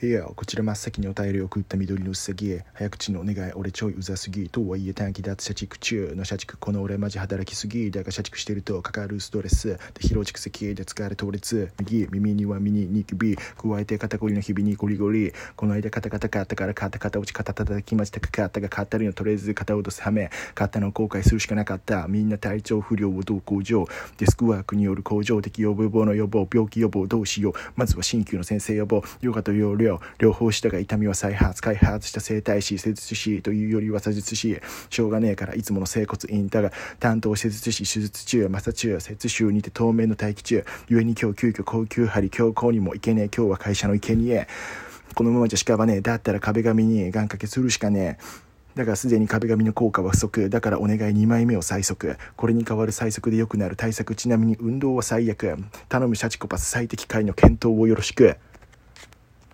[0.00, 9.70] いやこちら真っ先にお便りを送った緑のうさぎ早口のお願い俺ちょいうざすぎとはいえ短期脱社畜中の社畜この俺マジ働きすぎだが社畜してるとかかるストレス。
[9.70, 11.72] で疲労蓄積で疲れ倒立。
[11.80, 13.34] 右耳にはミニニキビ。
[13.36, 15.32] 加えて肩こりの日々にゴリゴリ。
[15.56, 18.20] この間肩肩買ったから肩肩落ち肩叩きました。
[18.20, 20.30] かかったが買ったりのとりあえず肩を落とすはめ。
[20.54, 22.06] 買ったの後悔するしかなかった。
[22.06, 23.88] みんな体調不良をどう向上。
[24.18, 27.52] デスクワークによる向上的予防の予防病気予防どうしよう。
[27.74, 29.02] まずは鍼灸の先生予防。
[29.22, 29.87] ヨガと要領
[30.18, 43.30] 両方したが痛みは再発開発した整体師施術師というよりは施術師しょうがねえからいつもの整骨院だが担当施術師手術中摩擦中切臭にて透明の待機中故に今日急遽高級針強行にも行けねえ。
[43.34, 44.46] 今日は会社の生贄
[45.14, 46.00] このままじゃしかばねえ。
[46.00, 48.78] だったら壁紙に願掛けするしかねえ。
[48.78, 50.50] だがすでに壁紙の効果は不足。
[50.50, 52.16] だからお願い2枚目を最速。
[52.36, 54.14] これに代わる最速で良くなる対策。
[54.14, 55.56] ちなみに運動は最悪。
[55.88, 58.36] 頼むシャチコパス最適解の検討をよろしく。